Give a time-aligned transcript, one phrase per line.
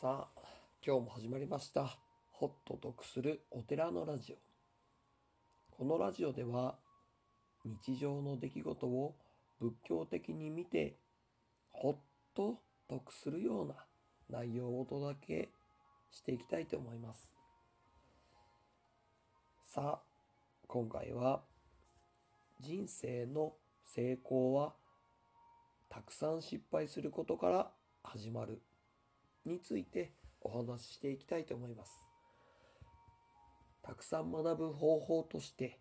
[0.00, 0.40] さあ
[0.82, 1.98] 今日も始まりました。
[2.30, 4.36] ホッと得するお寺のラジオ。
[5.76, 6.78] このラジオでは
[7.66, 9.14] 日常の出来事を
[9.60, 10.96] 仏教的に見て
[11.70, 11.96] ほっ
[12.34, 13.74] と得するような
[14.30, 15.48] 内容をお届け
[16.10, 17.34] していきたいと思います。
[19.66, 20.00] さあ
[20.66, 21.42] 今回は
[22.58, 23.52] 人生の
[23.84, 24.72] 成功は
[25.90, 27.70] たくさん失敗することから
[28.02, 28.62] 始まる
[29.44, 32.06] についてお話ししていきたいと思います。
[33.82, 35.78] たくさん学ぶ方法として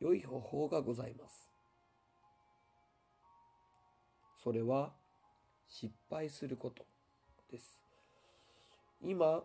[0.00, 1.50] 良い方法がございます。
[4.42, 4.92] それは
[5.68, 6.86] 失敗すること
[7.50, 7.80] です。
[9.02, 9.42] 今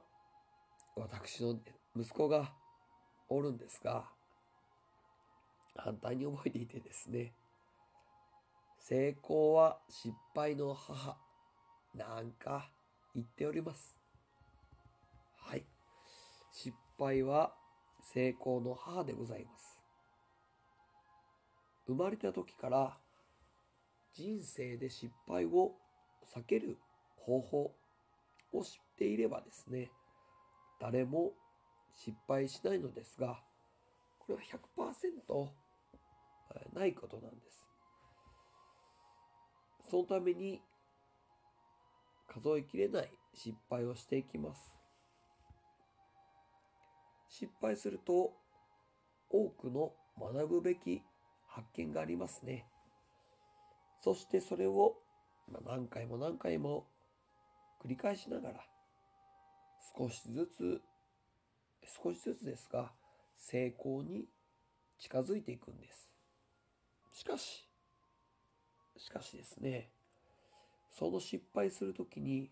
[0.96, 1.60] 私の
[1.96, 2.54] 息子が
[3.30, 4.06] おるんですが
[5.76, 7.34] 反対に覚えていてですね
[8.80, 11.18] 成功は失敗の母
[11.96, 12.70] なんか
[13.16, 13.96] 言っております。
[15.38, 15.66] はい。
[16.52, 17.54] 失敗は
[18.02, 19.80] 成功の母でございます。
[21.86, 22.98] 生まれた時から
[24.14, 25.76] 人生で失敗を
[26.36, 26.78] 避ける
[27.18, 27.76] 方法
[28.54, 29.92] を知っていればですね
[30.80, 31.34] 誰も
[31.94, 33.40] 失敗しないのですが
[34.20, 34.42] これは
[34.78, 35.50] 100%
[36.74, 37.68] ないことなんです。
[39.90, 40.62] そのために
[42.34, 44.76] 数えきれない失敗をしていきます。
[47.30, 48.34] 失敗すると
[49.30, 51.02] 多くの学ぶべき
[51.48, 52.66] 発見がありますね。
[54.02, 54.96] そしてそれを
[55.66, 56.88] 何回も何回も
[57.84, 58.66] 繰り返しながら
[59.98, 60.82] 少しずつ
[62.04, 62.92] 少しずつですが
[63.36, 64.26] 成功に
[65.00, 66.12] 近づいていくんです。
[67.14, 67.68] しかし
[68.98, 69.92] しかしですね
[70.98, 72.50] その失敗する時に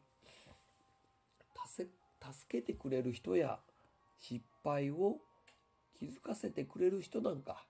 [2.21, 3.59] 助けてくれる人や
[4.19, 5.17] 失敗を
[5.97, 7.65] 気づかせてくれる人なんか、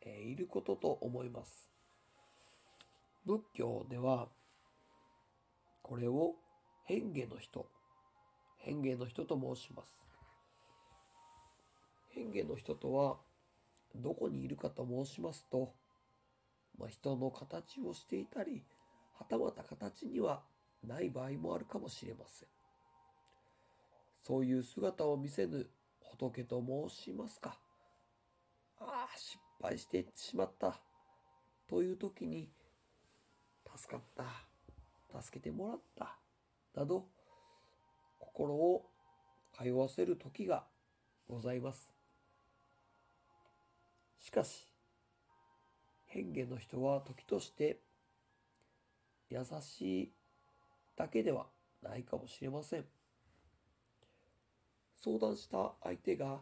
[0.00, 1.70] えー、いることと思います。
[3.24, 4.28] 仏教では
[5.82, 6.34] これを
[6.84, 7.68] 変化の人
[8.58, 10.06] 変化の人と申します。
[12.10, 13.18] 変化の人とは
[13.94, 15.72] どこにいるかと申しますと、
[16.78, 18.64] まあ、人の形をしていたり
[19.96, 20.42] 形には
[20.86, 22.48] ない場合もあるかもしれません。
[24.22, 25.68] そういう姿を見せぬ
[26.00, 27.58] 仏と申しますか。
[28.78, 30.80] ああ失敗してしまった。
[31.68, 32.48] という時に
[33.76, 35.22] 助かった。
[35.22, 36.18] 助けてもらった。
[36.74, 37.06] など
[38.18, 38.84] 心を
[39.56, 40.64] 通わせる時が
[41.28, 41.92] ございます。
[44.20, 44.66] しかし
[46.06, 47.85] 変化の人は時として
[49.30, 50.12] 優しい
[50.96, 51.46] だけでは
[51.82, 52.84] ないかもしれません。
[54.96, 56.40] 相談した相手が、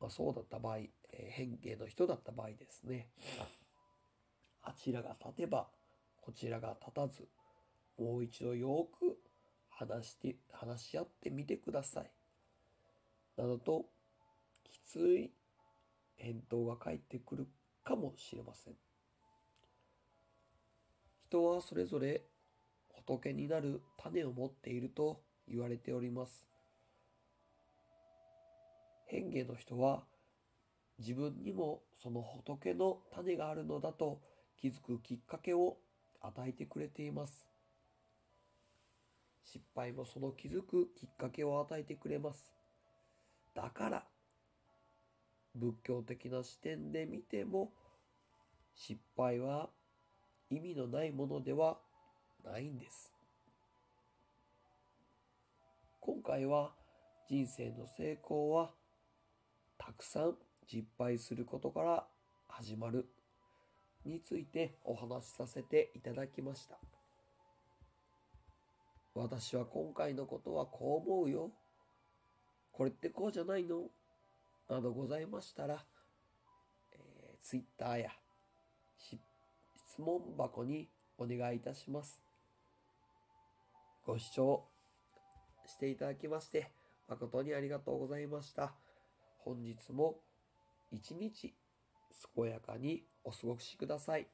[0.00, 3.08] まあ、そうだった場合、えー、変形の人だった場合ですね。
[4.62, 5.66] あちらが立てば
[6.20, 7.28] こちらが立たず
[7.98, 9.18] もう一度よく
[9.68, 12.10] 話して話し合ってみてください。
[13.36, 13.86] などと
[14.64, 15.32] きつい
[16.16, 17.48] 返答が返ってくる
[17.82, 18.74] かもしれません。
[21.32, 22.20] 人はそれぞれ
[23.06, 26.46] 仏になる種を持っていると言われております。
[29.06, 30.02] 変化の人は
[30.98, 34.20] 自分にもその仏の種があるのだと
[34.60, 35.78] 気づくきっかけを
[36.20, 37.46] 与えてくれています。
[39.42, 42.52] 失敗もその気づくきっかけを与えてくれます。
[43.54, 44.04] だから
[45.54, 47.72] 仏教的な視点で見ても
[48.74, 49.70] 失敗は
[50.52, 51.78] 意味のないものでは
[52.44, 53.10] ないんです。
[55.98, 56.72] 今回は
[57.26, 58.70] 人生の成功は
[59.78, 60.34] たくさん
[60.66, 62.04] 失敗することから
[62.48, 63.08] 始まる
[64.04, 66.76] についてお話しさせていただきました。
[69.14, 71.50] 私は今回のことはこう思うよ。
[72.72, 73.84] これってこうじゃないの？
[74.68, 75.82] などございましたら、
[76.92, 78.10] えー、Twitter や
[78.98, 79.18] 失
[79.92, 82.22] 質問箱にお願いいたします。
[84.06, 84.64] ご視聴
[85.66, 86.72] していただきまして
[87.08, 88.72] 誠にありがとうございました。
[89.40, 90.16] 本日も
[90.90, 91.54] 一日
[92.34, 94.26] 健やかにお過ごしください。